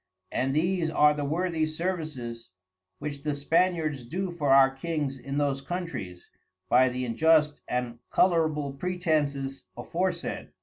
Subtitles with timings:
[0.31, 2.49] And these are the worthy Services
[2.97, 6.27] which the Spaniards do for our Kings in those Countries,
[6.67, 10.53] by the injust and colourable pretences aforesaid.